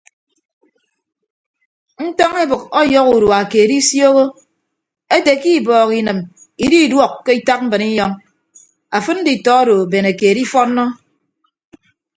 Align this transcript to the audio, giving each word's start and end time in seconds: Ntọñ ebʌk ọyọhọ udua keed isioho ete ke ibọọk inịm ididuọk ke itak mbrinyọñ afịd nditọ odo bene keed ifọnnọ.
Ntọñ 2.07 2.33
ebʌk 2.43 2.61
ọyọhọ 2.79 3.09
udua 3.17 3.39
keed 3.51 3.71
isioho 3.79 4.23
ete 5.15 5.33
ke 5.41 5.49
ibọọk 5.59 5.89
inịm 5.99 6.19
ididuọk 6.65 7.13
ke 7.25 7.31
itak 7.39 7.59
mbrinyọñ 7.65 8.11
afịd 8.95 9.17
nditọ 9.21 9.51
odo 9.61 9.75
bene 9.91 10.11
keed 10.19 10.37
ifọnnọ. 10.45 10.83